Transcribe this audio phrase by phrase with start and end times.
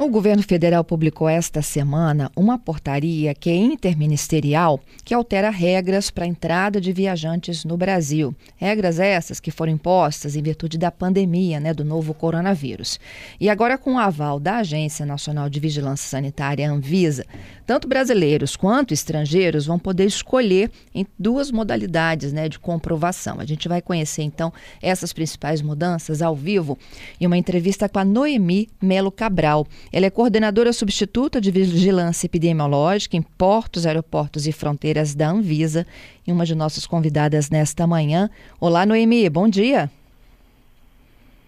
[0.00, 6.24] O governo federal publicou esta semana uma portaria que é interministerial que altera regras para
[6.24, 8.34] a entrada de viajantes no Brasil.
[8.56, 12.98] Regras essas que foram impostas em virtude da pandemia, né, do novo coronavírus.
[13.38, 17.26] E agora com o aval da Agência Nacional de Vigilância Sanitária, Anvisa,
[17.66, 23.38] tanto brasileiros quanto estrangeiros vão poder escolher em duas modalidades, né, de comprovação.
[23.38, 26.78] A gente vai conhecer então essas principais mudanças ao vivo
[27.20, 29.66] em uma entrevista com a Noemi Melo Cabral.
[29.92, 35.84] Ela é coordenadora substituta de vigilância epidemiológica em portos, aeroportos e fronteiras da Anvisa
[36.26, 38.30] e uma de nossas convidadas nesta manhã.
[38.60, 39.90] Olá, Noemi, bom dia.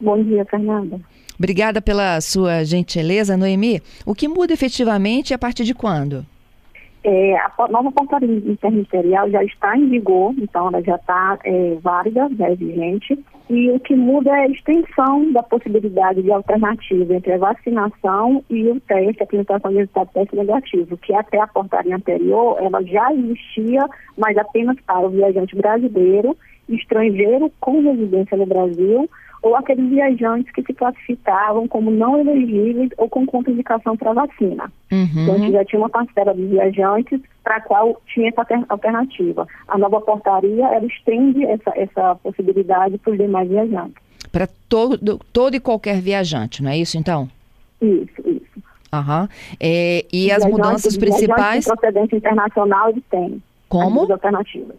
[0.00, 1.00] Bom dia, Fernanda.
[1.36, 3.82] Obrigada pela sua gentileza, Noemi.
[4.06, 6.24] O que muda efetivamente e a partir de quando?
[7.02, 12.28] É, a nova portaria interministerial já está em vigor, então ela já está é, válida,
[12.36, 13.18] já é vigente,
[13.50, 18.68] e o que muda é a extensão da possibilidade de alternativa entre a vacinação e
[18.68, 23.12] o teste, a apresentação de resultado teste negativo, que até a portaria anterior ela já
[23.12, 26.36] existia, mas apenas para o viajante brasileiro,
[26.68, 29.08] estrangeiro com residência no Brasil,
[29.42, 34.70] ou aqueles viajantes que se classificavam como não elegíveis ou com contraindicação para vacina.
[34.90, 35.06] Uhum.
[35.16, 39.46] Então, a gente já tinha uma parcela de viajantes para a qual tinha essa alternativa.
[39.68, 44.02] A nova portaria, ela estende essa, essa possibilidade para os demais viajantes.
[44.32, 47.30] Para todo, todo e qualquer viajante, não é isso, então?
[47.80, 48.62] Isso, isso.
[48.92, 49.28] Uhum.
[49.60, 51.64] É, e as mudanças principais...
[51.64, 53.42] De procedência internacional, eles têm.
[53.68, 54.10] Como?
[54.10, 54.76] alternativas.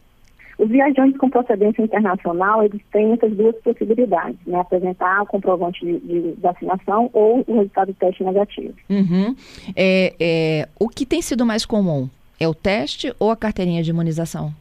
[0.60, 4.60] Os viajantes com procedência internacional, eles têm essas duas possibilidades, né?
[4.60, 8.74] Apresentar o comprovante de, de vacinação ou o resultado do teste negativo.
[8.90, 9.34] Uhum.
[9.74, 12.10] É, é, o que tem sido mais comum?
[12.38, 14.54] É o teste ou a carteirinha de imunização?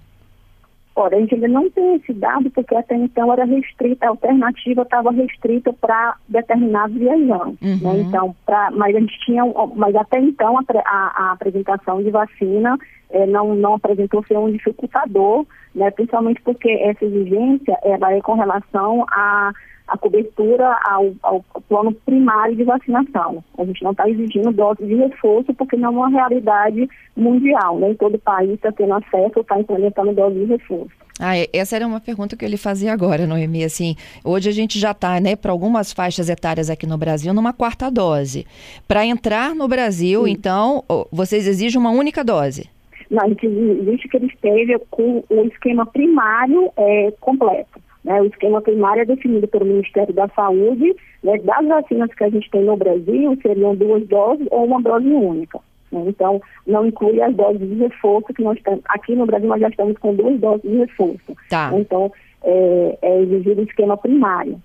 [1.00, 4.82] Olha, a gente ainda não tem esse dado porque até então era restrita, a alternativa
[4.82, 7.60] estava restrita para determinados viajantes.
[7.60, 7.78] Né?
[7.80, 7.92] Uhum.
[7.94, 8.00] Né?
[8.00, 9.44] Então, pra, mas a gente tinha,
[9.76, 12.76] mas até então a, a, a apresentação de vacina
[13.10, 15.88] eh, não, não apresentou ser um dificultador, né?
[15.92, 19.52] principalmente porque essa exigência ela é com relação a
[19.88, 23.42] a cobertura ao, ao, plano primário de vacinação.
[23.58, 27.78] A gente não está exigindo dose de reforço porque não é uma realidade mundial.
[27.78, 27.96] Nem né?
[27.98, 30.92] todo país está tendo acesso ou está implementando dose de reforço.
[31.20, 33.64] Ah, essa era uma pergunta que eu lhe fazia agora, Noemi.
[33.64, 37.52] Assim, hoje a gente já está, né, para algumas faixas etárias aqui no Brasil, numa
[37.52, 38.46] quarta dose.
[38.86, 40.30] Para entrar no Brasil, Sim.
[40.30, 42.70] então, vocês exigem uma única dose?
[43.10, 47.80] Não, a gente exige que ele esteja com o esquema primário é, completo.
[48.08, 48.22] Né?
[48.22, 50.96] O esquema primário é definido pelo Ministério da Saúde.
[51.22, 51.38] Né?
[51.40, 55.60] Das vacinas que a gente tem no Brasil, seriam duas doses ou uma dose única.
[55.92, 56.04] Né?
[56.06, 58.80] Então, não inclui as doses de reforço que nós estamos.
[58.86, 61.36] Aqui no Brasil, nós já estamos com duas doses de reforço.
[61.50, 61.70] Tá.
[61.74, 62.10] Então,
[62.42, 64.58] é, é exigido o esquema primário.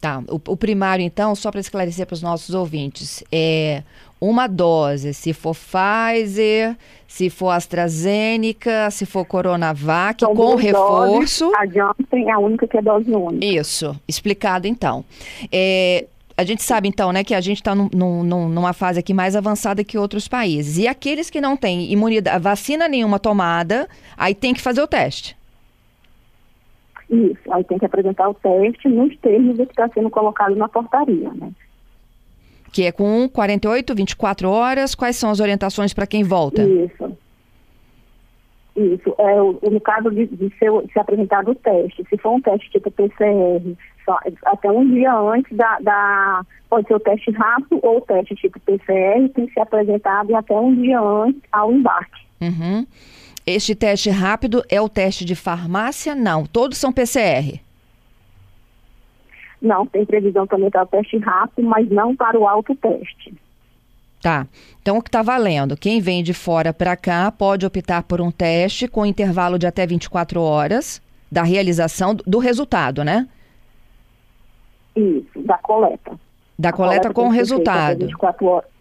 [0.00, 0.22] Tá.
[0.28, 3.82] O, o primário, então, só para esclarecer para os nossos ouvintes, é
[4.20, 6.76] uma dose, se for Pfizer,
[7.06, 11.46] se for AstraZeneca, se for Coronavac, São com reforço.
[11.46, 13.44] Doses, a Johnson é a única que é dose única.
[13.44, 15.04] Isso, explicado então.
[15.50, 19.12] É, a gente sabe então, né, que a gente está num, num, numa fase aqui
[19.12, 20.78] mais avançada que outros países.
[20.78, 25.36] E aqueles que não têm imunidade, vacina nenhuma tomada, aí tem que fazer o teste.
[27.10, 31.30] Isso, aí tem que apresentar o teste nos termos que está sendo colocado na portaria,
[31.32, 31.50] né?
[32.70, 34.94] Que é com 48, 24 horas.
[34.94, 36.62] Quais são as orientações para quem volta?
[36.62, 37.16] Isso.
[38.76, 39.14] Isso.
[39.18, 42.90] É, no caso de, de ser, ser apresentado o teste, se for um teste tipo
[42.90, 48.00] PCR, só, até um dia antes da, da, Pode ser o teste rápido ou o
[48.02, 52.20] teste tipo PCR, tem que ser apresentado até um dia antes ao embarque.
[52.40, 52.86] Uhum.
[53.50, 56.14] Este teste rápido é o teste de farmácia?
[56.14, 57.58] Não, todos são PCR.
[59.60, 63.34] Não, tem previsão também para o teste rápido, mas não para o autoteste.
[64.20, 64.46] Tá.
[64.82, 65.78] Então, o que está valendo?
[65.78, 69.86] Quem vem de fora para cá pode optar por um teste com intervalo de até
[69.86, 71.00] 24 horas
[71.32, 73.26] da realização do resultado, né?
[74.94, 76.20] Isso, da coleta.
[76.58, 78.00] Da coleta, coleta com o resultado.
[78.00, 78.77] 24 horas.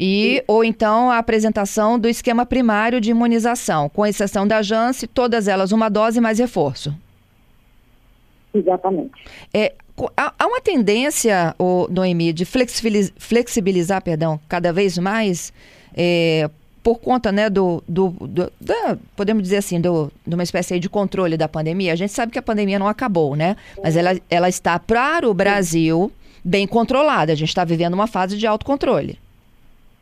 [0.00, 5.48] E, ou então a apresentação do esquema primário de imunização, com exceção da Janssen, todas
[5.48, 6.94] elas uma dose mais reforço.
[8.54, 9.12] Exatamente.
[9.52, 9.72] É,
[10.16, 15.52] há uma tendência, o Noemi, de flexibilizar, flexibilizar perdão, cada vez mais,
[15.96, 16.48] é,
[16.82, 20.88] por conta, né, do, do, do da, podemos dizer assim, do, de uma espécie de
[20.88, 23.56] controle da pandemia, a gente sabe que a pandemia não acabou, né?
[23.82, 26.10] Mas ela, ela está para o Brasil
[26.44, 27.32] bem controlada.
[27.32, 29.18] A gente está vivendo uma fase de autocontrole.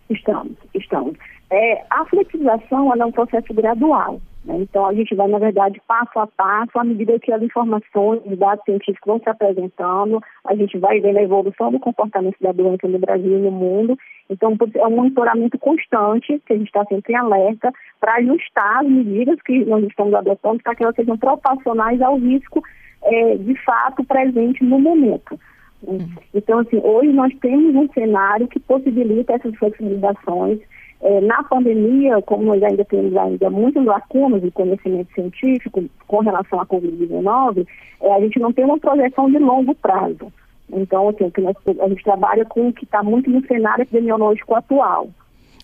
[0.09, 1.17] Estamos, estamos.
[1.51, 4.21] É, a flexibilização é um processo gradual.
[4.45, 4.59] Né?
[4.61, 8.39] Então, a gente vai, na verdade, passo a passo, à medida que as informações, os
[8.39, 12.87] dados científicos vão se apresentando, a gente vai vendo a evolução do comportamento da doença
[12.87, 13.99] no Brasil e no mundo.
[14.31, 18.89] Então, é um monitoramento constante, que a gente está sempre em alerta, para ajustar as
[18.89, 22.63] medidas que nós estamos adotando para que elas sejam proporcionais ao risco
[23.03, 25.39] é, de fato presente no momento.
[25.87, 26.09] Uhum.
[26.35, 30.59] Então, assim, hoje nós temos um cenário que possibilita essas flexibilizações,
[31.01, 36.61] é, na pandemia, como nós ainda temos ainda muitas lacunas de conhecimento científico com relação
[36.61, 37.67] à Covid-19,
[38.01, 40.33] é, a gente não tem uma projeção de longo prazo.
[40.73, 45.09] Então, assim, nós, a gente trabalha com o que está muito no cenário epidemiológico atual.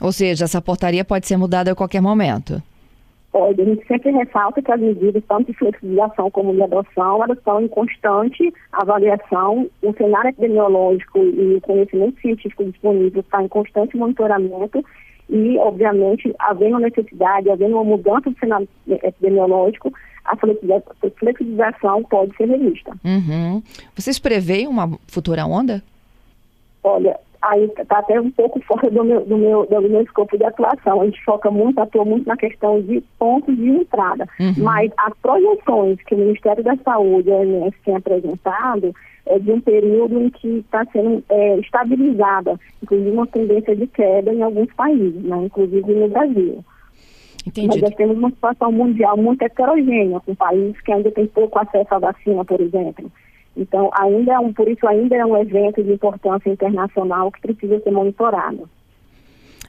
[0.00, 2.62] Ou seja, essa portaria pode ser mudada a qualquer momento.
[3.32, 3.62] Pode.
[3.62, 7.62] A gente sempre ressalta que as medidas, tanto de flexibilização como de adoção, elas estão
[7.62, 9.70] em constante avaliação.
[9.82, 14.84] O cenário epidemiológico e o conhecimento científico disponível está em constante monitoramento
[15.31, 19.90] e, obviamente, havendo necessidade, havendo uma mudança do cenário epidemiológico,
[20.26, 22.93] a flexibilização pode ser revista.
[23.02, 23.62] Uhum.
[23.96, 25.82] Vocês preveem uma futura onda?
[26.84, 30.44] Olha, aí está até um pouco fora do meu, do, meu, do meu escopo de
[30.44, 31.00] atuação.
[31.00, 34.28] A gente foca muito, atua muito na questão de pontos de entrada.
[34.38, 34.54] Uhum.
[34.58, 38.94] Mas as projeções que o Ministério da Saúde e a OMS têm apresentado
[39.26, 44.32] é de um período em que está sendo é, estabilizada, inclusive uma tendência de queda
[44.32, 46.64] em alguns países, né, inclusive no Brasil.
[47.46, 47.68] Entendi.
[47.68, 51.94] Mas nós temos uma situação mundial muito heterogênea, com países que ainda têm pouco acesso
[51.94, 53.10] à vacina, por exemplo.
[53.56, 57.81] Então, ainda é um, por isso ainda é um evento de importância internacional que precisa
[57.81, 58.69] ser monitorado.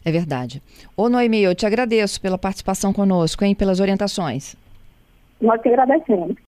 [0.05, 0.61] É verdade.
[0.95, 4.55] Ô Noemi, eu te agradeço pela participação conosco, hein, pelas orientações.
[5.41, 6.35] Nós que agradecemos.